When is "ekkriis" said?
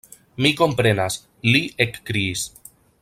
1.87-2.49